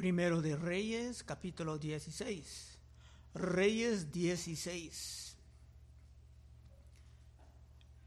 [0.00, 2.78] Primero de Reyes, capítulo 16.
[3.34, 5.36] Reyes 16.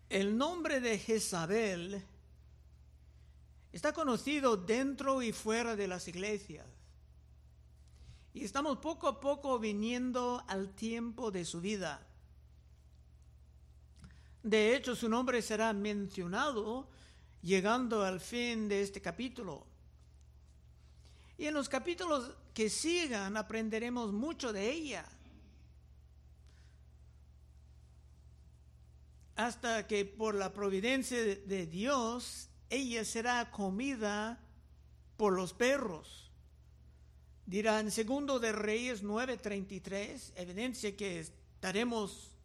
[0.09, 2.03] El nombre de Jezabel
[3.71, 6.65] está conocido dentro y fuera de las iglesias.
[8.33, 12.07] Y estamos poco a poco viniendo al tiempo de su vida.
[14.41, 16.89] De hecho, su nombre será mencionado
[17.43, 19.71] llegando al fin de este capítulo.
[21.43, 25.03] Y en los capítulos que sigan aprenderemos mucho de ella.
[29.35, 34.39] Hasta que por la providencia de Dios, ella será comida
[35.17, 36.31] por los perros.
[37.45, 42.37] Dirá en segundo de Reyes 9:33, evidencia que estaremos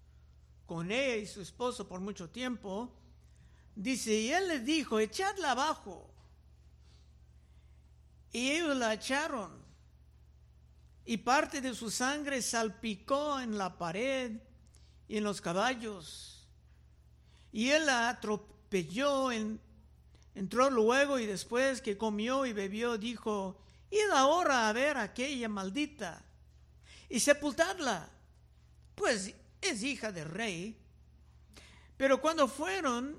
[0.67, 2.93] con ella y su esposo por mucho tiempo.
[3.77, 6.08] Dice, y él le dijo, echadla abajo.
[8.33, 9.51] Y ellos la echaron.
[11.05, 14.33] Y parte de su sangre salpicó en la pared
[15.09, 16.47] y en los caballos.
[17.51, 19.59] Y él la atropelló, en,
[20.35, 23.59] entró luego y después que comió y bebió, dijo,
[23.91, 26.23] id ahora a ver a aquella maldita
[27.09, 28.09] y sepultadla,
[28.95, 30.77] pues es hija del rey.
[31.97, 33.19] Pero cuando fueron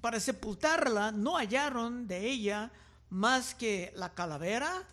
[0.00, 2.70] para sepultarla, no hallaron de ella
[3.10, 4.86] más que la calavera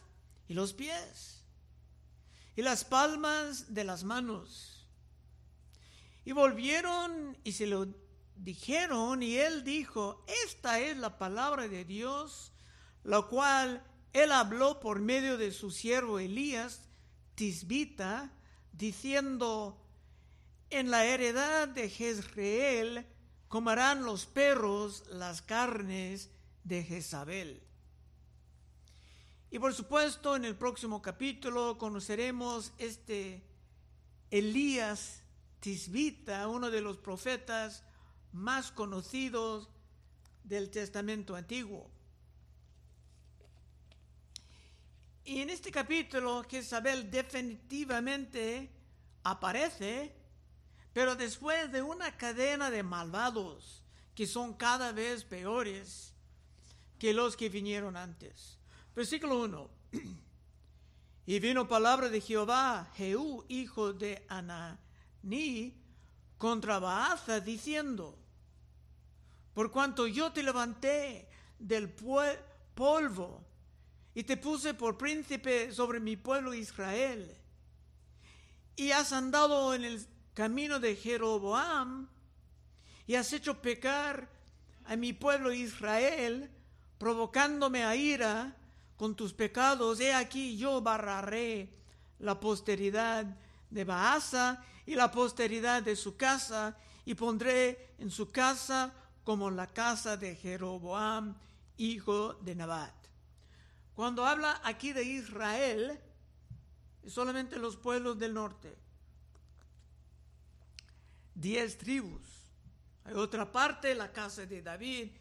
[0.47, 1.33] y los pies
[2.55, 4.87] y las palmas de las manos.
[6.25, 7.87] Y volvieron y se lo
[8.35, 12.51] dijeron y él dijo, esta es la palabra de Dios,
[13.03, 16.81] la cual él habló por medio de su siervo Elías,
[17.35, 18.31] Tisbita,
[18.71, 19.79] diciendo,
[20.69, 23.05] en la heredad de Jezreel
[23.47, 26.29] comerán los perros las carnes
[26.63, 27.61] de Jezabel.
[29.53, 33.43] Y por supuesto, en el próximo capítulo conoceremos este
[34.31, 35.21] Elías
[35.59, 37.83] Tisbita, uno de los profetas
[38.31, 39.69] más conocidos
[40.43, 41.87] del Testamento Antiguo.
[45.23, 48.71] Y en este capítulo Jezabel definitivamente
[49.21, 50.15] aparece,
[50.93, 53.83] pero después de una cadena de malvados
[54.15, 56.15] que son cada vez peores
[56.97, 58.62] que los que vinieron antes.
[58.95, 59.69] Versículo 1.
[61.25, 65.73] Y vino palabra de Jehová, Jehú, hijo de Ananí,
[66.37, 68.19] contra Baaza, diciendo,
[69.53, 71.89] por cuanto yo te levanté del
[72.75, 73.41] polvo
[74.13, 77.37] y te puse por príncipe sobre mi pueblo Israel,
[78.75, 82.09] y has andado en el camino de Jeroboam,
[83.07, 84.29] y has hecho pecar
[84.83, 86.51] a mi pueblo Israel,
[86.97, 88.57] provocándome a ira,
[88.97, 91.69] con tus pecados, he aquí yo barraré
[92.19, 93.25] la posteridad
[93.69, 98.93] de Baasa y la posteridad de su casa, y pondré en su casa
[99.23, 101.35] como la casa de Jeroboam,
[101.77, 102.93] hijo de Nabat.
[103.95, 105.99] Cuando habla aquí de Israel,
[107.07, 108.75] solamente los pueblos del norte.
[111.35, 112.21] Diez tribus.
[113.05, 115.11] Hay otra parte, la casa de David.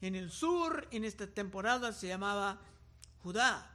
[0.00, 2.58] En el sur, en esta temporada se llamaba
[3.22, 3.70] Judá.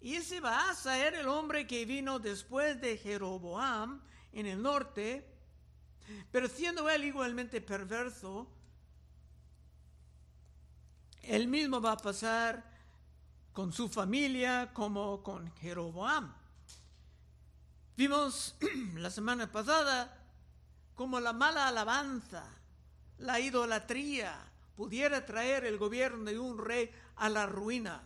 [0.00, 5.28] Y ese Baasa era el hombre que vino después de Jeroboam en el norte,
[6.30, 8.48] pero siendo él igualmente perverso,
[11.22, 12.64] él mismo va a pasar
[13.52, 16.34] con su familia como con Jeroboam.
[17.96, 18.56] Vimos
[18.94, 20.18] la semana pasada
[20.94, 22.44] como la mala alabanza,
[23.18, 24.36] la idolatría
[24.74, 28.02] pudiera traer el gobierno de un rey a la ruina.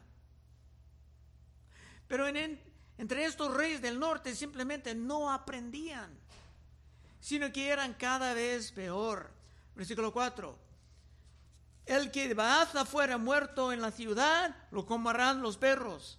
[2.08, 6.16] Pero entre estos reyes del norte simplemente no aprendían,
[7.20, 9.30] sino que eran cada vez peor.
[9.74, 10.58] Versículo 4.
[11.86, 16.18] El que de Baaza fuera muerto en la ciudad, lo comerán los perros.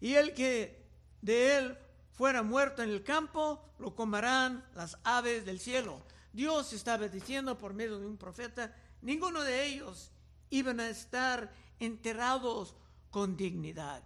[0.00, 0.86] Y el que
[1.20, 1.78] de él
[2.12, 6.02] fuera muerto en el campo, lo comerán las aves del cielo.
[6.32, 10.10] Dios estaba diciendo por medio de un profeta, ninguno de ellos
[10.50, 12.74] iban a estar enterrados
[13.10, 14.02] con dignidad.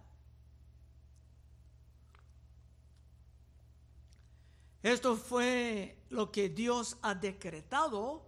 [4.85, 8.23] Esto fue lo que Dios ha decretado.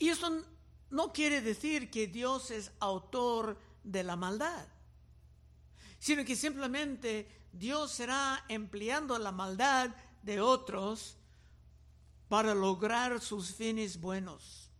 [0.00, 0.44] Y eso
[0.90, 4.66] no quiere decir que Dios es autor de la maldad,
[6.00, 9.90] sino que simplemente Dios será empleando la maldad
[10.24, 11.16] de otros
[12.28, 14.72] para lograr sus fines buenos.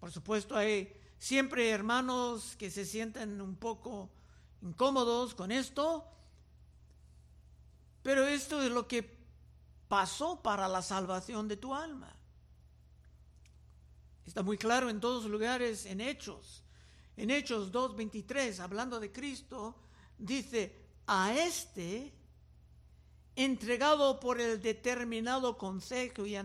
[0.00, 4.08] Por supuesto, hay siempre hermanos que se sienten un poco
[4.62, 6.08] incómodos con esto,
[8.02, 9.18] pero esto es lo que
[9.88, 12.16] pasó para la salvación de tu alma.
[14.26, 16.62] Está muy claro en todos lugares en Hechos.
[17.16, 19.76] En Hechos 2.23, hablando de Cristo,
[20.16, 22.12] dice, a este,
[23.36, 26.36] entregado por el determinado consejo y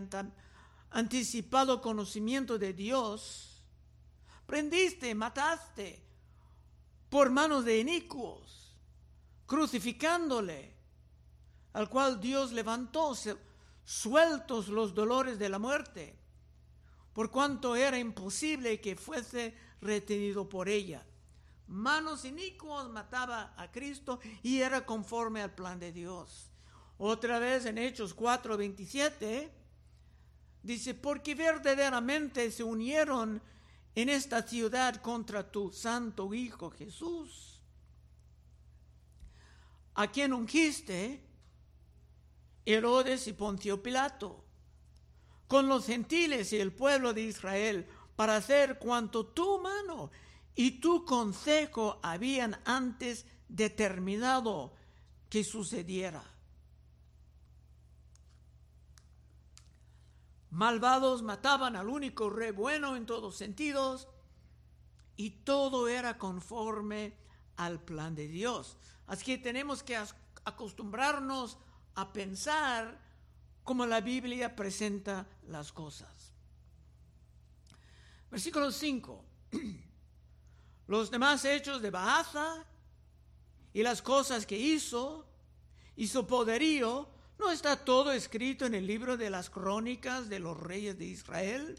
[0.90, 3.64] anticipado conocimiento de Dios,
[4.46, 6.02] prendiste, mataste
[7.08, 8.74] por manos de inicuos,
[9.46, 10.77] crucificándole,
[11.72, 13.14] al cual Dios levantó,
[13.84, 16.18] sueltos los dolores de la muerte,
[17.12, 21.04] por cuanto era imposible que fuese retenido por ella.
[21.68, 26.50] Manos inicuos mataba a Cristo y era conforme al plan de Dios.
[26.96, 29.50] Otra vez en Hechos 4:27
[30.62, 33.42] dice, porque verdaderamente se unieron
[33.94, 37.60] en esta ciudad contra tu santo Hijo Jesús,
[39.94, 41.27] a quien ungiste
[42.68, 44.44] Herodes y Poncio Pilato,
[45.46, 50.10] con los gentiles y el pueblo de Israel, para hacer cuanto tu mano
[50.54, 54.74] y tu consejo habían antes determinado
[55.30, 56.22] que sucediera.
[60.50, 64.08] Malvados mataban al único rey bueno en todos sentidos
[65.16, 67.16] y todo era conforme
[67.56, 68.76] al plan de Dios.
[69.06, 69.98] Así que tenemos que
[70.44, 71.56] acostumbrarnos
[72.00, 72.98] a pensar
[73.64, 76.32] como la Biblia presenta las cosas.
[78.30, 79.24] Versículo 5.
[80.86, 82.64] Los demás hechos de Baaza
[83.74, 85.26] y las cosas que hizo
[85.96, 90.58] y su poderío ¿No está todo escrito en el libro de las crónicas de los
[90.58, 91.78] reyes de Israel?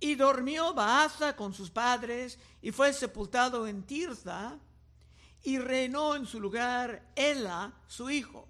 [0.00, 4.58] Y durmió Baasa con sus padres y fue sepultado en Tirza
[5.42, 8.48] y reinó en su lugar Ela, su hijo.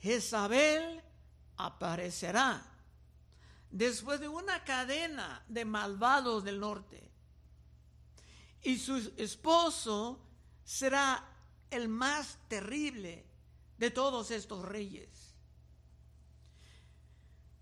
[0.00, 1.02] Jezabel
[1.56, 2.62] aparecerá
[3.70, 7.10] después de una cadena de malvados del norte
[8.62, 10.20] y su esposo
[10.64, 11.24] será
[11.70, 13.24] el más terrible
[13.78, 15.08] de todos estos reyes.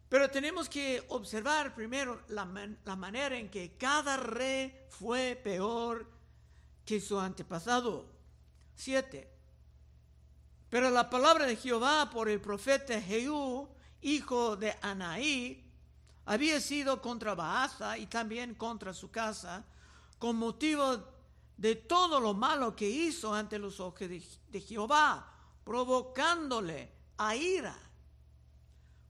[0.09, 6.09] Pero tenemos que observar primero la, manera en que cada rey fue peor
[6.85, 8.07] que su antepasado.
[8.75, 9.31] Siete.
[10.69, 13.69] Pero la palabra de Jehová por el profeta Jehú,
[14.03, 15.65] hijo de Anaí,
[16.27, 19.65] había sido contra Baasa y también contra su casa,
[20.19, 21.15] con motivo
[21.57, 25.31] de todo lo malo que hizo ante los ojos de, Jehová,
[25.63, 27.77] provocándole a ira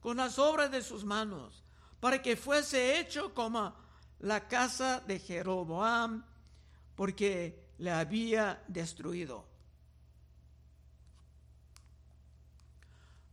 [0.01, 1.65] con las obras de sus manos,
[2.01, 3.75] para que fuese hecho como
[4.19, 6.25] la casa de Jeroboam,
[6.95, 9.47] porque le había destruido.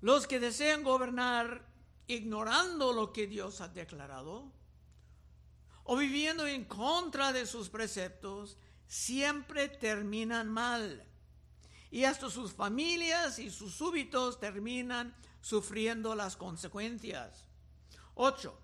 [0.01, 1.65] Los que desean gobernar
[2.07, 4.51] ignorando lo que Dios ha declarado,
[5.83, 8.57] o viviendo en contra de sus preceptos,
[8.87, 11.05] siempre terminan mal.
[11.89, 17.45] Y hasta sus familias y sus súbitos terminan sufriendo las consecuencias.
[18.15, 18.57] 8.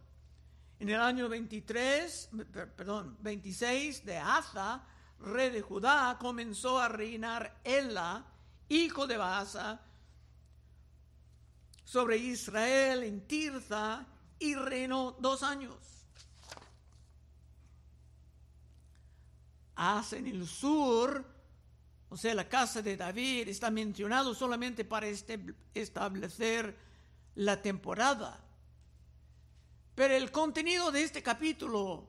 [0.79, 2.29] En el año 23,
[2.75, 4.85] perdón, 26 de Asa,
[5.19, 8.25] rey de Judá, comenzó a reinar Ela,
[8.69, 9.81] hijo de Baasa,
[11.83, 14.05] sobre Israel en Tirza
[14.39, 15.97] y reinó dos años.
[19.77, 21.23] hacen en el sur,
[22.09, 25.39] o sea, la casa de David, está mencionado solamente para este,
[25.73, 26.75] establecer
[27.35, 28.43] la temporada.
[29.93, 32.07] Pero el contenido de este capítulo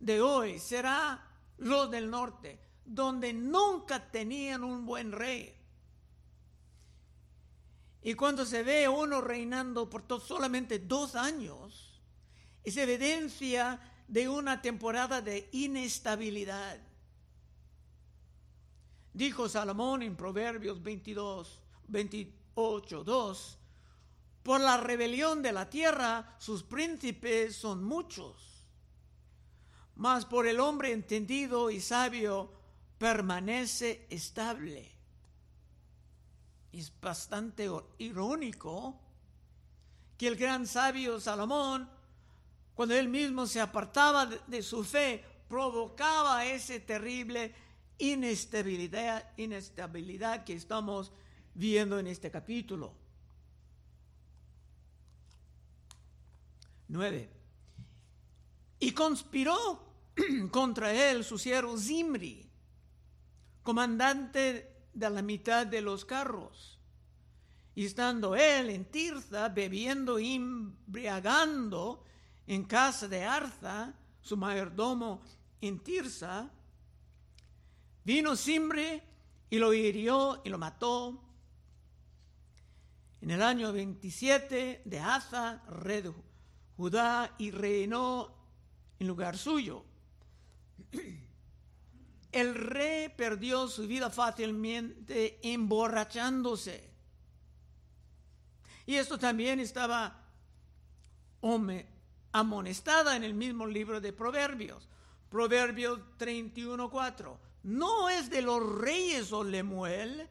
[0.00, 1.23] de hoy será
[1.58, 5.54] los del norte, donde nunca tenían un buen rey.
[8.02, 12.02] Y cuando se ve uno reinando por solamente dos años,
[12.62, 16.78] es evidencia de una temporada de inestabilidad.
[19.14, 23.58] Dijo Salomón en Proverbios 22, 28, 2,
[24.42, 28.53] por la rebelión de la tierra sus príncipes son muchos,
[29.96, 32.52] mas por el hombre entendido y sabio
[32.98, 34.90] permanece estable.
[36.72, 39.00] Es bastante irónico
[40.18, 41.88] que el gran sabio Salomón,
[42.74, 47.54] cuando él mismo se apartaba de su fe, provocaba ese terrible
[47.98, 51.12] inestabilidad, inestabilidad que estamos
[51.54, 52.92] viendo en este capítulo.
[56.88, 57.43] 9.
[58.84, 59.82] Y conspiró
[60.50, 62.46] contra él su siervo Zimri,
[63.62, 66.78] comandante de la mitad de los carros.
[67.74, 72.04] Y estando él en Tirza, bebiendo y embriagando
[72.46, 75.22] en casa de Arza, su mayordomo
[75.62, 76.50] en Tirza,
[78.04, 79.00] vino Zimri
[79.48, 81.22] y lo hirió y lo mató.
[83.22, 86.12] En el año 27 de Asa, rey de
[86.76, 88.43] Judá, y reinó
[88.98, 89.84] en lugar suyo.
[92.32, 96.90] El rey perdió su vida fácilmente emborrachándose.
[98.86, 100.20] Y esto también estaba
[102.32, 104.88] amonestada en el mismo libro de Proverbios.
[105.30, 107.38] Proverbios 31.4.
[107.64, 110.28] No es de los reyes o Lemuel,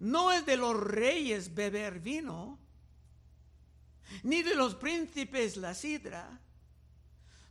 [0.00, 2.58] no es de los reyes beber vino,
[4.22, 6.40] ni de los príncipes la sidra,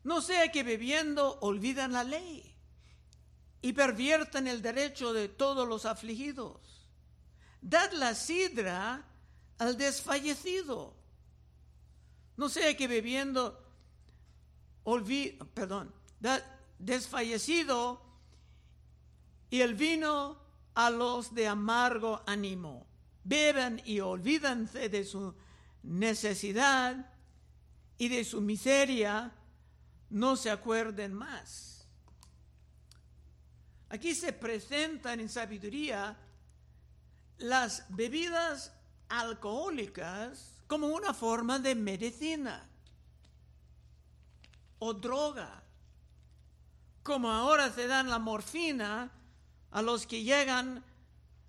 [0.05, 2.55] no sea que bebiendo olvidan la ley
[3.61, 6.87] y perviertan el derecho de todos los afligidos.
[7.59, 9.03] Dad la sidra
[9.57, 10.95] al desfallecido.
[12.37, 13.59] No sea que bebiendo
[14.83, 16.43] olvid, perdón, dad
[16.77, 17.99] desfallecido
[19.49, 20.37] y el vino
[20.75, 22.85] a los de amargo ánimo.
[23.23, 25.33] Beban y olvídense de su
[25.81, 27.11] necesidad
[27.97, 29.33] y de su miseria
[30.09, 31.87] no se acuerden más.
[33.89, 36.17] Aquí se presentan en sabiduría
[37.37, 38.73] las bebidas
[39.09, 42.67] alcohólicas como una forma de medicina
[44.79, 45.63] o droga,
[47.03, 49.11] como ahora se dan la morfina
[49.71, 50.83] a los que llegan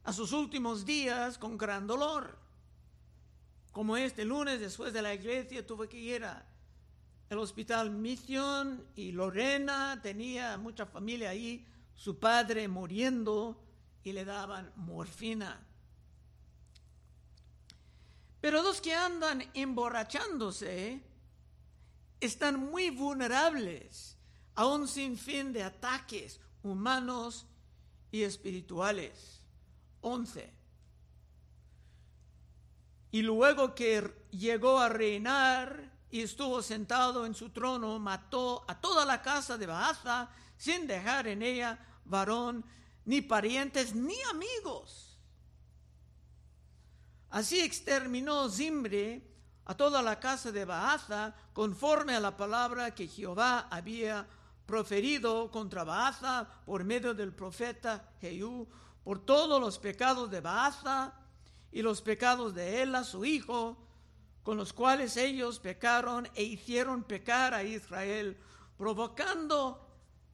[0.04, 2.38] a sus últimos días con gran dolor.
[3.72, 6.46] Como este lunes después de la iglesia tuve que ir a
[7.28, 13.60] el hospital Misión y Lorena tenía mucha familia ahí, su padre muriendo
[14.04, 15.60] y le daban morfina.
[18.40, 21.02] Pero los que andan emborrachándose
[22.20, 24.16] están muy vulnerables
[24.54, 27.46] a un sinfín de ataques humanos
[28.12, 29.40] y espirituales.
[30.00, 30.52] 11.
[33.10, 39.04] Y luego que llegó a reinar, y estuvo sentado en su trono, mató a toda
[39.04, 42.64] la casa de Baasa, sin dejar en ella varón,
[43.04, 45.18] ni parientes, ni amigos.
[47.30, 49.22] Así exterminó Zimri
[49.64, 54.26] a toda la casa de Baasa, conforme a la palabra que Jehová había
[54.64, 58.68] proferido contra Baasa por medio del profeta Jehú,
[59.04, 61.14] por todos los pecados de Baasa
[61.72, 63.85] y los pecados de Ela, su hijo,
[64.46, 68.36] con los cuales ellos pecaron e hicieron pecar a Israel,
[68.78, 69.84] provocando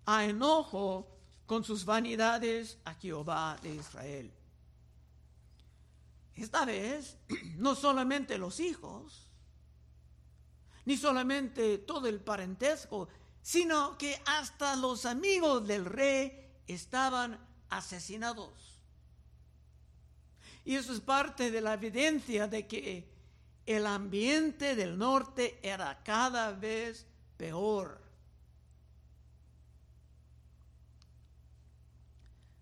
[0.05, 1.09] a enojo
[1.47, 4.31] con sus vanidades a Jehová de Israel.
[6.35, 7.17] Esta vez,
[7.57, 9.31] no solamente los hijos,
[10.85, 13.09] ni solamente todo el parentesco,
[13.41, 17.41] sino que hasta los amigos del rey estaban
[17.71, 18.79] asesinados.
[20.67, 23.12] Y eso es parte de la evidencia de que
[23.67, 28.01] el ambiente del norte era cada vez peor.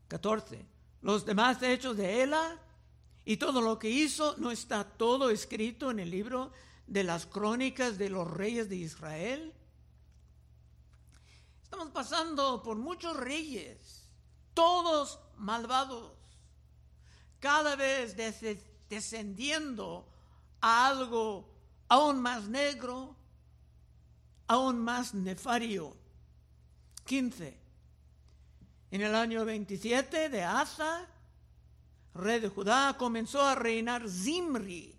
[0.09, 0.67] 14.
[1.03, 2.61] Los demás hechos de Ela
[3.25, 6.53] y todo lo que hizo no está todo escrito en el libro
[6.87, 9.55] de las crónicas de los reyes de Israel.
[11.63, 14.09] Estamos pasando por muchos reyes,
[14.53, 16.13] todos malvados,
[17.39, 18.17] cada vez
[18.89, 20.10] descendiendo
[20.61, 21.49] a algo
[21.89, 23.17] aún más negro,
[24.47, 25.97] aún más nefario.
[27.05, 27.59] 15.
[28.93, 31.07] En el año 27 de Asa,
[32.15, 34.97] rey de Judá, comenzó a reinar Zimri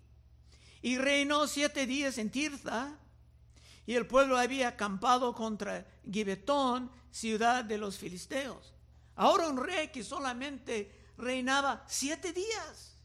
[0.82, 2.98] y reinó siete días en Tirza
[3.86, 8.72] y el pueblo había acampado contra Gibetón, ciudad de los filisteos.
[9.16, 12.96] Ahora un rey que solamente reinaba siete días,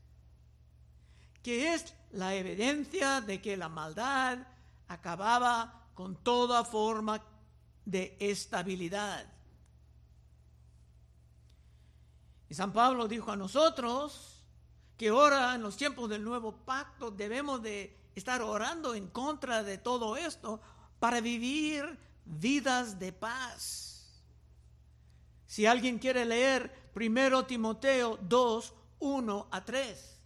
[1.43, 4.39] que es la evidencia de que la maldad
[4.87, 7.21] acababa con toda forma
[7.85, 9.25] de estabilidad.
[12.49, 14.43] Y San Pablo dijo a nosotros
[14.97, 19.77] que ahora en los tiempos del nuevo pacto debemos de estar orando en contra de
[19.77, 20.61] todo esto
[20.99, 24.21] para vivir vidas de paz.
[25.45, 30.16] Si alguien quiere leer primero Timoteo 2, 1 a 3.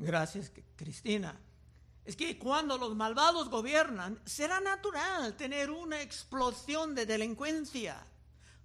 [0.00, 1.38] Gracias, Cristina.
[2.04, 8.06] Es que cuando los malvados gobiernan, será natural tener una explosión de delincuencia,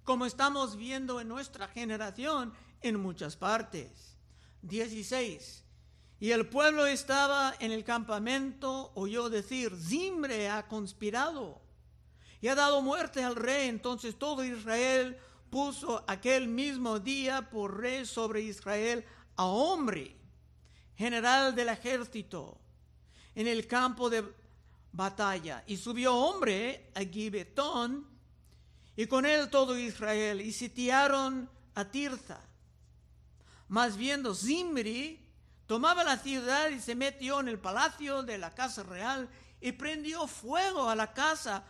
[0.02, 4.16] como estamos viendo en nuestra generación en muchas partes.
[4.62, 5.64] 16.
[6.18, 11.60] Y el pueblo estaba en el campamento, oyó decir, Zimbre ha conspirado
[12.40, 13.68] y ha dado muerte al rey.
[13.68, 15.18] Entonces todo Israel
[15.50, 19.04] puso aquel mismo día por rey sobre Israel
[19.36, 20.15] a hombre,
[20.96, 22.58] general del ejército,
[23.34, 24.24] en el campo de
[24.92, 25.62] batalla.
[25.66, 28.06] Y subió hombre a Gibetón,
[28.96, 32.40] y con él todo Israel, y sitiaron a Tirza.
[33.68, 35.20] Mas viendo Zimri,
[35.66, 39.28] tomaba la ciudad y se metió en el palacio de la casa real
[39.60, 41.64] y prendió fuego a la casa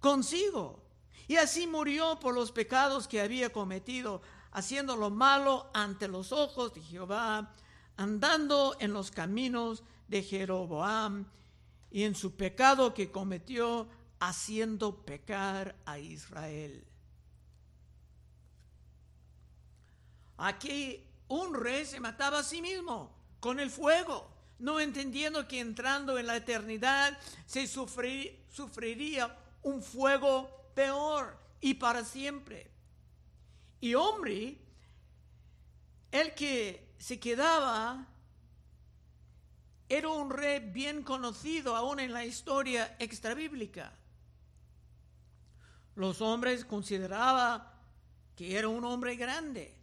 [0.00, 0.84] consigo.
[1.26, 6.72] Y así murió por los pecados que había cometido, haciendo lo malo ante los ojos
[6.72, 7.52] de Jehová,
[7.98, 11.26] andando en los caminos de Jeroboam
[11.90, 13.88] y en su pecado que cometió,
[14.20, 16.84] haciendo pecar a Israel.
[20.36, 26.18] Aquí un rey se mataba a sí mismo con el fuego, no entendiendo que entrando
[26.18, 32.70] en la eternidad se sufriría un fuego peor y para siempre.
[33.80, 34.58] Y hombre,
[36.10, 38.06] el que se quedaba
[39.88, 43.92] era un rey bien conocido aún en la historia extrabíblica.
[45.94, 47.66] Los hombres consideraban
[48.36, 49.74] que era un hombre grande,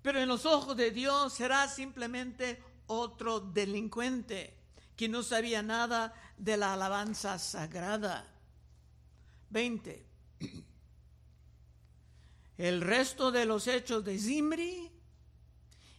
[0.00, 4.56] pero en los ojos de Dios será simplemente otro delincuente
[4.96, 8.26] que no sabía nada de la alabanza sagrada.
[9.50, 10.06] 20.
[12.56, 14.91] El resto de los hechos de Zimri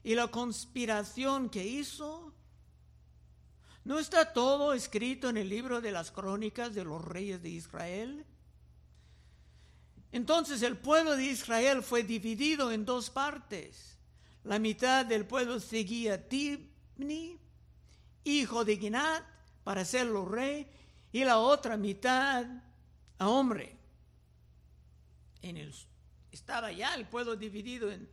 [0.03, 2.33] y la conspiración que hizo,
[3.85, 8.25] ¿no está todo escrito en el libro de las crónicas de los reyes de Israel?
[10.11, 13.97] Entonces el pueblo de Israel fue dividido en dos partes.
[14.43, 17.39] La mitad del pueblo seguía a Tibni,
[18.25, 19.23] hijo de Ginat,
[19.63, 20.67] para hacerlo rey,
[21.13, 22.45] y la otra mitad
[23.17, 23.77] a hombre.
[25.41, 25.73] En el,
[26.31, 28.07] estaba ya el pueblo dividido en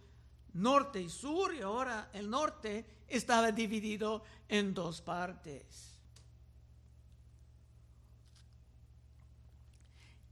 [0.55, 5.91] norte y sur y ahora el norte estaba dividido en dos partes.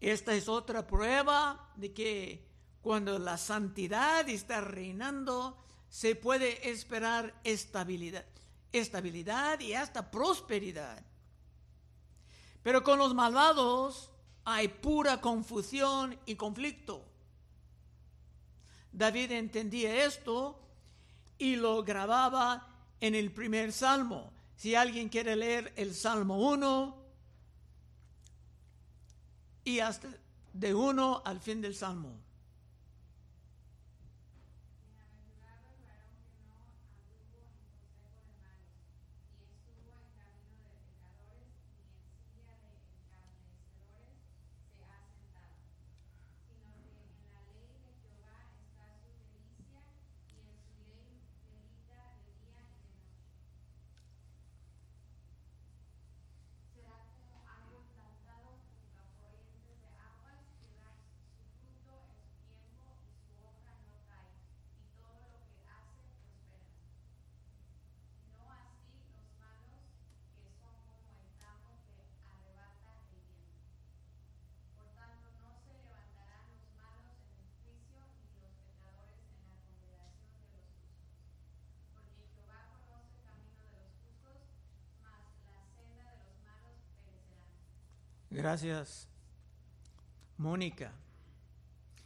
[0.01, 2.47] Esta es otra prueba de que
[2.81, 5.57] cuando la santidad está reinando,
[5.89, 8.25] se puede esperar estabilidad,
[8.73, 11.05] estabilidad y hasta prosperidad.
[12.63, 14.11] Pero con los malvados
[14.45, 17.05] hay pura confusión y conflicto.
[18.93, 20.59] David entendía esto
[21.39, 22.67] y lo grababa
[23.01, 24.33] en el primer salmo.
[24.57, 26.97] Si alguien quiere leer el Salmo 1
[29.65, 30.09] y hasta
[30.53, 32.28] de 1 al fin del Salmo.
[88.39, 89.09] Gracias,
[90.37, 90.93] Mónica.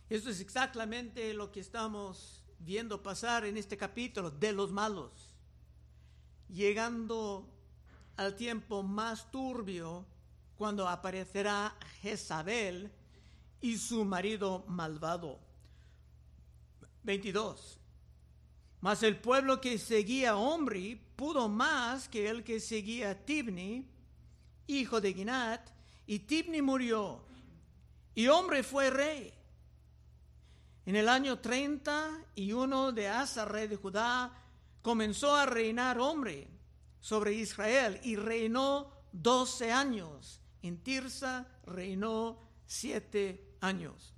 [0.08, 5.36] Esto es exactamente lo que estamos viendo pasar en este capítulo de los malos,
[6.48, 7.46] llegando
[8.16, 10.06] al tiempo más turbio
[10.56, 12.90] cuando aparecerá Jezabel
[13.60, 15.38] y su marido malvado.
[17.02, 17.78] 22.
[18.80, 23.86] Mas el pueblo que seguía a Omri pudo más que el que seguía a Tibni,
[24.66, 27.24] hijo de Ginat, y Tibni murió,
[28.14, 29.32] y hombre fue rey.
[30.84, 34.32] En el año 31 de Asa, rey de Judá,
[34.82, 36.48] comenzó a reinar hombre
[37.00, 40.40] sobre Israel y reinó 12 años.
[40.62, 44.14] En Tirsa reinó siete años.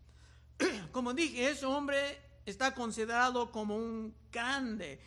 [0.92, 5.00] Como dije, ese hombre está considerado como un grande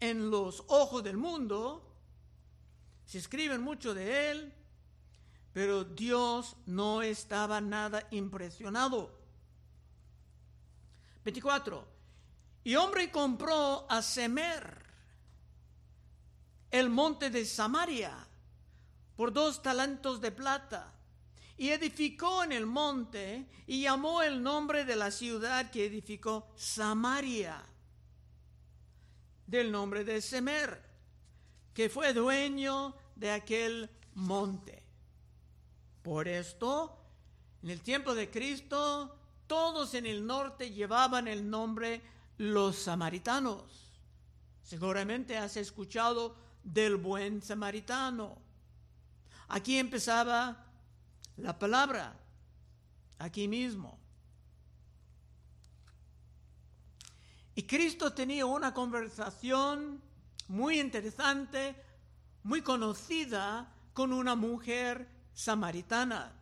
[0.00, 1.82] en los ojos del mundo,
[3.06, 4.52] se escriben mucho de él,
[5.56, 9.18] pero Dios no estaba nada impresionado.
[11.24, 11.88] 24.
[12.62, 14.84] Y hombre compró a Semer,
[16.70, 18.14] el monte de Samaria,
[19.16, 20.92] por dos talentos de plata,
[21.56, 27.64] y edificó en el monte y llamó el nombre de la ciudad que edificó Samaria,
[29.46, 30.82] del nombre de Semer,
[31.72, 34.85] que fue dueño de aquel monte.
[36.06, 36.96] Por esto,
[37.64, 42.00] en el tiempo de Cristo, todos en el norte llevaban el nombre
[42.38, 43.90] los samaritanos.
[44.62, 48.38] Seguramente has escuchado del buen samaritano.
[49.48, 50.64] Aquí empezaba
[51.38, 52.16] la palabra,
[53.18, 53.98] aquí mismo.
[57.56, 60.00] Y Cristo tenía una conversación
[60.46, 61.74] muy interesante,
[62.44, 66.32] muy conocida con una mujer samaritana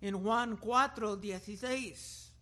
[0.00, 2.32] en Juan 4, 16.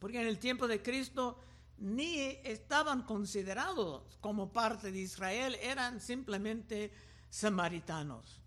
[0.00, 1.38] Porque en el tiempo de Cristo
[1.76, 6.90] ni estaban considerados como parte de Israel, eran simplemente
[7.30, 8.40] samaritanos.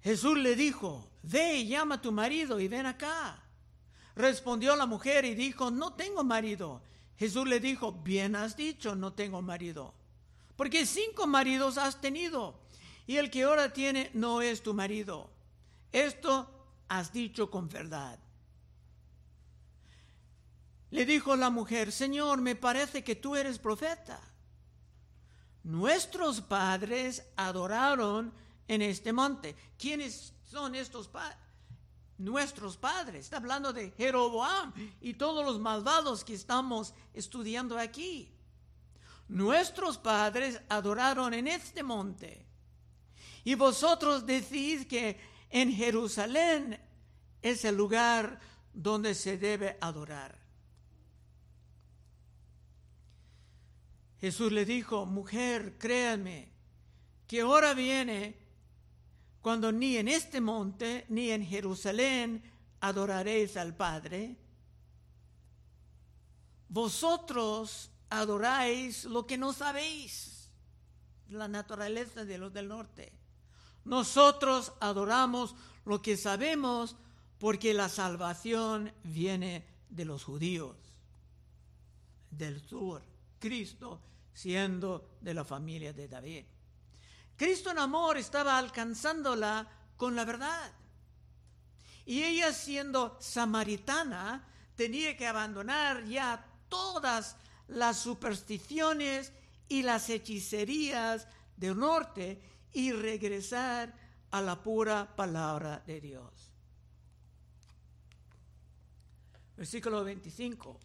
[0.00, 3.42] Jesús le dijo, ve y llama a tu marido y ven acá.
[4.14, 6.82] Respondió la mujer y dijo, no tengo marido.
[7.16, 9.94] Jesús le dijo, bien has dicho, no tengo marido.
[10.56, 12.62] Porque cinco maridos has tenido
[13.12, 15.28] y el que ahora tiene no es tu marido.
[15.92, 16.48] Esto
[16.88, 18.18] has dicho con verdad.
[20.88, 24.18] Le dijo la mujer, Señor, me parece que tú eres profeta.
[25.64, 28.32] Nuestros padres adoraron
[28.66, 29.54] en este monte.
[29.76, 31.36] ¿Quiénes son estos padres?
[32.16, 33.26] Nuestros padres.
[33.26, 34.72] Está hablando de Jeroboam
[35.02, 38.34] y todos los malvados que estamos estudiando aquí.
[39.28, 42.51] Nuestros padres adoraron en este monte.
[43.44, 45.18] Y vosotros decís que
[45.50, 46.78] en Jerusalén
[47.40, 48.40] es el lugar
[48.72, 50.38] donde se debe adorar.
[54.20, 56.48] Jesús le dijo, mujer, créanme,
[57.26, 58.36] que ahora viene
[59.40, 62.42] cuando ni en este monte ni en Jerusalén
[62.80, 64.36] adoraréis al Padre.
[66.68, 70.50] Vosotros adoráis lo que no sabéis,
[71.28, 73.12] la naturaleza de los del norte.
[73.84, 76.96] Nosotros adoramos lo que sabemos
[77.38, 80.76] porque la salvación viene de los judíos,
[82.30, 83.02] del sur.
[83.38, 84.00] Cristo
[84.32, 86.44] siendo de la familia de David.
[87.36, 90.72] Cristo en amor estaba alcanzándola con la verdad.
[92.06, 97.36] Y ella siendo samaritana tenía que abandonar ya todas
[97.68, 99.32] las supersticiones
[99.68, 102.40] y las hechicerías del norte
[102.72, 103.94] y regresar
[104.30, 106.50] a la pura palabra de Dios.
[109.56, 110.80] Versículo 25.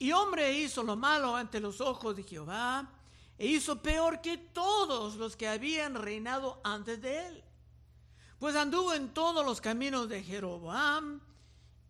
[0.00, 2.90] Y hombre hizo lo malo ante los ojos de Jehová,
[3.38, 7.44] e hizo peor que todos los que habían reinado antes de él.
[8.38, 11.20] Pues anduvo en todos los caminos de Jeroboam,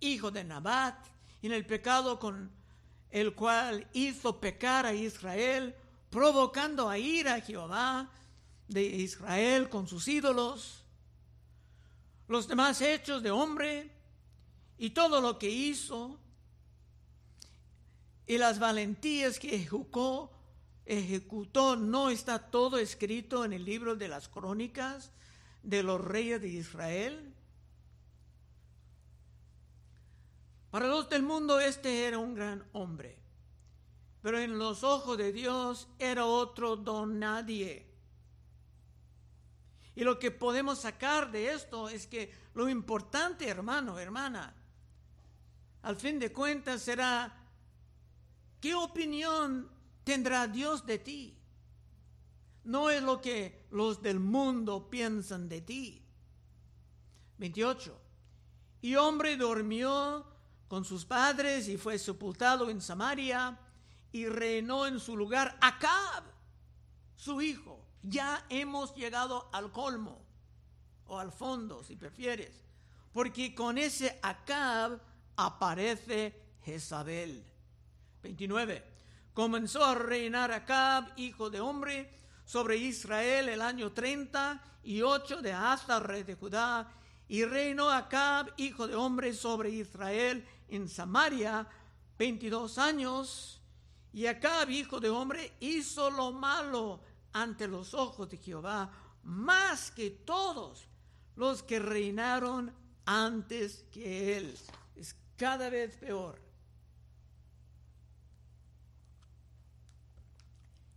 [0.01, 1.07] hijo de Nabat,
[1.40, 2.53] y en el pecado con
[3.11, 5.75] el cual hizo pecar a Israel,
[6.12, 8.11] provocando a ir a Jehová
[8.68, 10.85] de Israel con sus ídolos.
[12.29, 13.90] Los demás hechos de hombre
[14.77, 16.20] y todo lo que hizo,
[18.27, 20.31] y las valentías que ejecutó,
[20.85, 25.11] ejecutó no está todo escrito en el libro de las crónicas
[25.62, 27.35] de los reyes de Israel.
[30.70, 33.21] Para los del mundo este era un gran hombre,
[34.22, 37.87] pero en los ojos de Dios era otro don nadie.
[39.94, 44.54] Y lo que podemos sacar de esto es que lo importante, hermano, hermana,
[45.82, 47.42] al fin de cuentas será
[48.62, 49.68] ¿Qué opinión
[50.04, 51.37] tendrá Dios de ti?
[52.62, 56.00] No es lo que los del mundo piensan de ti.
[57.38, 58.00] 28.
[58.82, 60.24] Y hombre durmió
[60.68, 63.58] con sus padres y fue sepultado en Samaria
[64.12, 66.25] y reinó en su lugar Acab,
[67.16, 67.85] su hijo.
[68.03, 70.22] Ya hemos llegado al colmo
[71.07, 72.64] o al fondo, si prefieres,
[73.12, 75.01] porque con ese Acab
[75.37, 77.44] aparece Jezabel.
[78.22, 78.85] 29.
[79.33, 82.12] Comenzó a reinar Acab, hijo de hombre,
[82.44, 86.92] sobre Israel el año 38 de Asa, rey de Judá,
[87.29, 91.66] y reinó Acab, hijo de hombre, sobre Israel en Samaria
[92.18, 93.62] 22 años,
[94.12, 97.01] y Acab, hijo de hombre, hizo lo malo
[97.33, 98.90] ante los ojos de Jehová,
[99.22, 100.87] más que todos
[101.37, 102.75] los que reinaron
[103.07, 104.55] antes que él.
[104.96, 106.38] Es cada vez peor.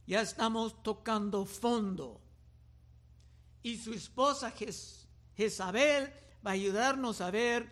[0.06, 2.22] Ya estamos tocando fondo.
[3.64, 4.54] Y su esposa
[5.36, 6.14] Jezabel
[6.46, 7.72] va a ayudarnos a ver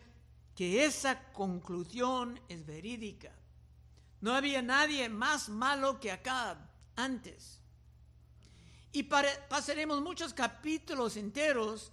[0.55, 3.31] que esa conclusión es verídica.
[4.23, 6.55] No había nadie más malo que Acab
[6.95, 7.59] antes.
[8.93, 11.91] Y pasaremos muchos capítulos enteros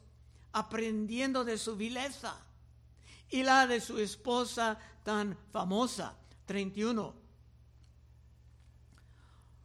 [0.52, 2.36] aprendiendo de su vileza
[3.30, 6.14] y la de su esposa tan famosa,
[6.46, 7.16] 31.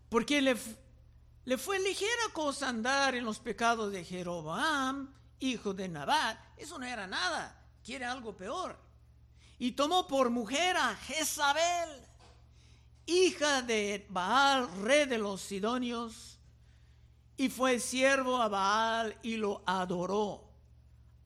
[0.09, 0.57] Porque le,
[1.43, 6.39] le fue ligera cosa andar en los pecados de Jeroboam, hijo de Nabat.
[6.57, 8.75] Eso no era nada, quiere algo peor.
[9.59, 12.07] Y tomó por mujer a Jezabel,
[13.05, 16.39] hija de Baal, rey de los Sidonios,
[17.37, 20.45] y fue siervo a Baal y lo adoró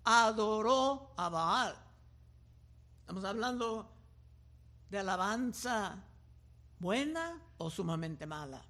[0.09, 1.75] adoró a Baal.
[3.01, 3.91] Estamos hablando
[4.89, 6.03] de alabanza
[6.79, 8.65] buena o sumamente mala.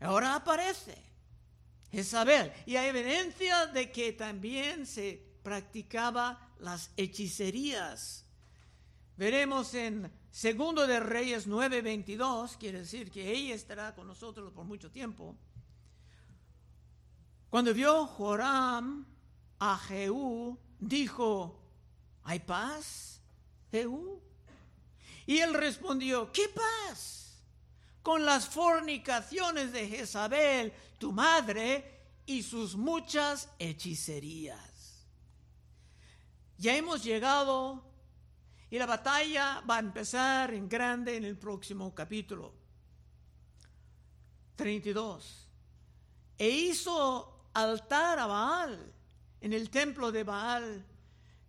[0.00, 1.02] Ahora aparece
[1.90, 8.25] Jezabel y hay evidencia de que también se practicaba las hechicerías.
[9.16, 14.90] Veremos en Segundo de Reyes 9:22, quiere decir que ella estará con nosotros por mucho
[14.90, 15.34] tiempo.
[17.48, 19.06] Cuando vio Joram
[19.58, 21.58] a Jehú, dijo,
[22.24, 23.22] ¿hay paz,
[23.70, 24.20] Jehú?
[25.24, 27.42] Y él respondió, ¿qué paz?
[28.02, 35.06] Con las fornicaciones de Jezabel, tu madre, y sus muchas hechicerías.
[36.58, 37.84] Ya hemos llegado
[38.70, 42.52] y la batalla va a empezar en grande en el próximo capítulo.
[44.56, 45.48] 32.
[46.38, 48.92] E hizo altar a Baal
[49.40, 50.84] en el templo de Baal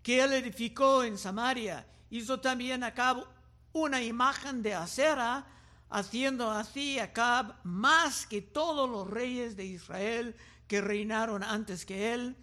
[0.03, 1.87] que él edificó en Samaria.
[2.09, 3.25] Hizo también Acab
[3.73, 5.45] una imagen de acera,
[5.89, 10.35] haciendo así Acab más que todos los reyes de Israel
[10.67, 12.37] que reinaron antes que él,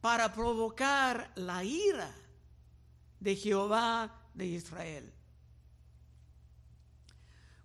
[0.00, 2.12] para provocar la ira
[3.22, 5.12] de Jehová de Israel.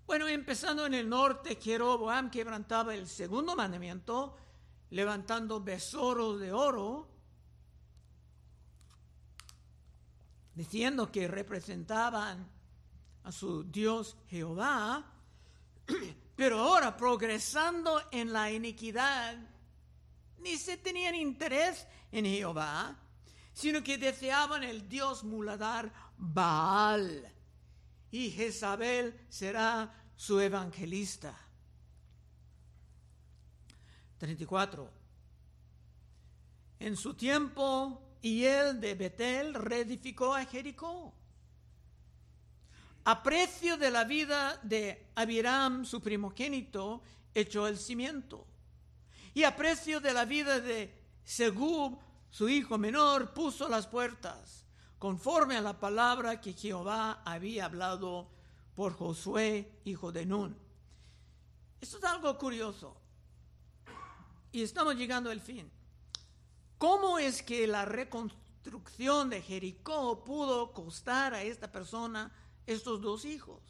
[0.05, 4.37] Bueno, empezando en el norte, Jeroboam quebrantaba el segundo mandamiento,
[4.91, 7.09] levantando besoros de oro,
[10.53, 12.47] diciendo que representaban
[13.23, 15.11] a su Dios Jehová,
[16.35, 19.35] pero ahora progresando en la iniquidad,
[20.37, 22.95] ni se tenían interés en Jehová,
[23.57, 27.27] sino que deseaban el Dios muladar Baal,
[28.11, 31.35] y Jezabel será su evangelista.
[34.19, 34.91] 34.
[36.81, 41.15] En su tiempo, él de Betel reedificó a Jericó.
[43.05, 47.01] A precio de la vida de Abiram, su primogénito,
[47.33, 48.45] echó el cimiento.
[49.33, 50.93] Y a precio de la vida de
[51.23, 54.65] Segub, su hijo menor, puso las puertas,
[54.99, 58.29] conforme a la palabra que Jehová había hablado
[58.75, 60.57] por Josué, hijo de Nun.
[61.81, 62.95] Esto es algo curioso.
[64.51, 65.71] Y estamos llegando al fin.
[66.77, 72.31] ¿Cómo es que la reconstrucción de Jericó pudo costar a esta persona
[72.65, 73.61] estos dos hijos?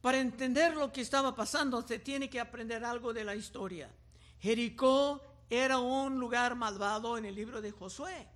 [0.00, 3.92] Para entender lo que estaba pasando se tiene que aprender algo de la historia.
[4.40, 8.28] Jericó era un lugar malvado en el libro de Josué.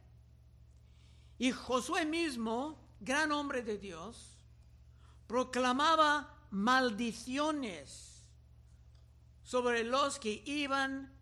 [1.38, 4.38] Y Josué mismo, gran hombre de Dios,
[5.26, 8.24] proclamaba maldiciones
[9.42, 11.12] sobre los que iban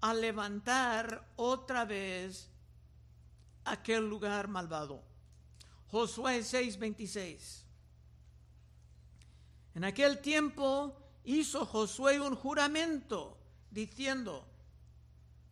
[0.00, 2.50] a levantar otra vez
[3.64, 5.02] aquel lugar malvado.
[5.90, 7.64] Josué 6:26.
[9.74, 13.38] En aquel tiempo hizo Josué un juramento
[13.70, 14.46] diciendo,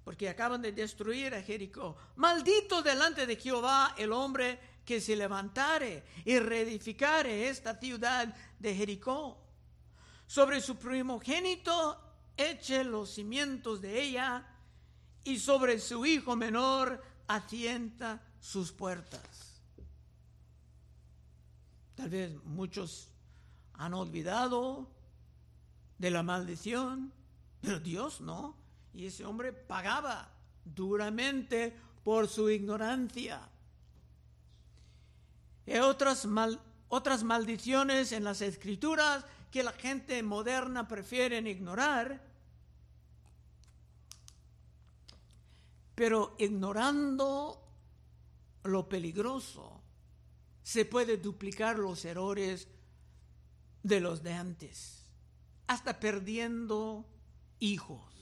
[0.04, 6.04] porque acaban de destruir a Jericó, maldito delante de Jehová el hombre que se levantare
[6.24, 9.40] y reedificare esta ciudad de Jericó.
[10.26, 12.00] Sobre su primogénito
[12.36, 14.46] eche los cimientos de ella
[15.24, 19.62] y sobre su hijo menor asienta sus puertas.
[21.94, 23.08] Tal vez muchos
[23.72, 24.90] han olvidado
[25.98, 27.12] de la maldición,
[27.60, 28.63] pero Dios no.
[28.94, 30.30] Y ese hombre pagaba
[30.64, 33.48] duramente por su ignorancia.
[35.66, 42.20] Hay otras, mal, otras maldiciones en las escrituras que la gente moderna prefiere ignorar.
[45.94, 47.60] Pero ignorando
[48.64, 49.80] lo peligroso,
[50.62, 52.68] se puede duplicar los errores
[53.82, 55.04] de los de antes,
[55.66, 57.06] hasta perdiendo
[57.60, 58.13] hijos.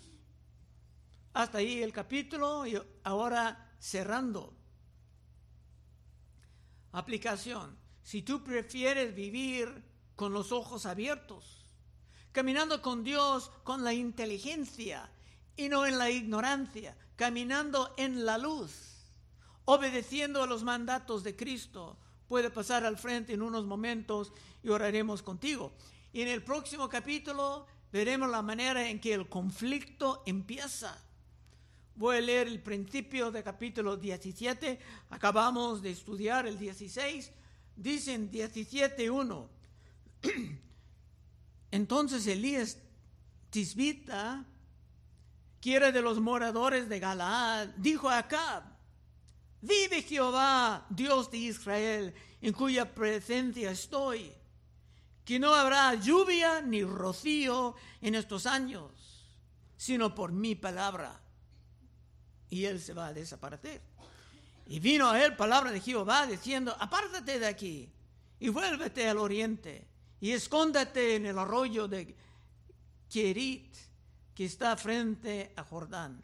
[1.34, 4.54] Hasta ahí el capítulo y ahora cerrando.
[6.92, 7.78] Aplicación.
[8.02, 9.82] Si tú prefieres vivir
[10.14, 11.64] con los ojos abiertos,
[12.32, 15.10] caminando con Dios con la inteligencia
[15.56, 19.06] y no en la ignorancia, caminando en la luz,
[19.64, 25.22] obedeciendo a los mandatos de Cristo, puede pasar al frente en unos momentos y oraremos
[25.22, 25.72] contigo.
[26.12, 30.98] Y en el próximo capítulo veremos la manera en que el conflicto empieza.
[31.94, 34.78] Voy a leer el principio del capítulo 17.
[35.10, 37.30] Acabamos de estudiar el 16.
[37.76, 39.48] Dicen 17.1.
[41.70, 42.78] Entonces Elías
[43.50, 44.44] Tisbita,
[45.60, 48.72] que era de los moradores de Galaad, dijo a Acab,
[49.60, 54.32] Vive Jehová, Dios de Israel, en cuya presencia estoy,
[55.24, 58.90] que no habrá lluvia ni rocío en estos años,
[59.76, 61.21] sino por mi palabra.
[62.52, 63.80] Y él se va a desaparecer.
[64.66, 67.90] Y vino a él palabra de Jehová diciendo, apártate de aquí
[68.38, 69.88] y vuélvete al oriente
[70.20, 72.14] y escóndete en el arroyo de
[73.08, 73.74] Kerit
[74.34, 76.20] que está frente a Jordán.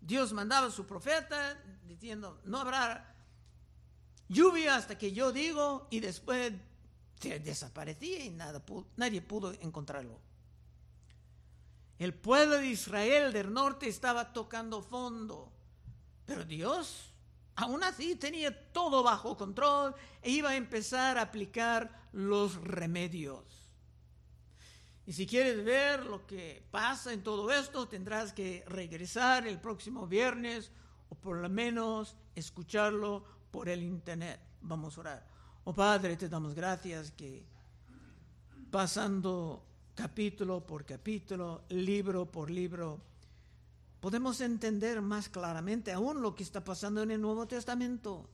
[0.00, 3.14] Dios mandaba a su profeta diciendo, no habrá
[4.28, 6.54] lluvia hasta que yo digo y después
[7.20, 8.62] se desaparecía y nada,
[8.96, 10.18] nadie pudo encontrarlo.
[12.02, 15.52] El pueblo de Israel del norte estaba tocando fondo,
[16.26, 17.14] pero Dios
[17.54, 23.44] aún así tenía todo bajo control e iba a empezar a aplicar los remedios.
[25.06, 30.08] Y si quieres ver lo que pasa en todo esto, tendrás que regresar el próximo
[30.08, 30.72] viernes
[31.08, 34.40] o por lo menos escucharlo por el internet.
[34.60, 35.26] Vamos a orar.
[35.62, 37.46] Oh Padre, te damos gracias que
[38.72, 43.00] pasando capítulo por capítulo, libro por libro,
[44.00, 48.28] podemos entender más claramente aún lo que está pasando en el Nuevo Testamento.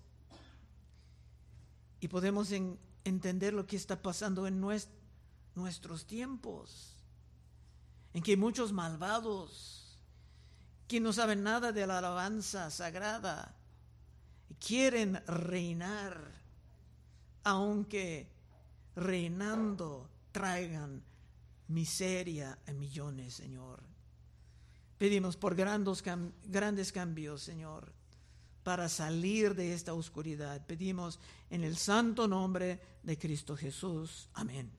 [2.00, 2.52] Y podemos
[3.04, 4.60] entender lo que está pasando en
[5.54, 6.96] nuestros tiempos,
[8.14, 9.98] en que muchos malvados
[10.86, 13.54] que no saben nada de la alabanza sagrada,
[14.58, 16.32] quieren reinar,
[17.44, 18.30] aunque
[18.96, 21.02] reinando traigan
[21.68, 23.82] miseria a millones, Señor.
[24.98, 26.02] Pedimos por grandes,
[26.44, 27.92] grandes cambios, Señor,
[28.64, 30.66] para salir de esta oscuridad.
[30.66, 34.28] Pedimos en el santo nombre de Cristo Jesús.
[34.34, 34.77] Amén.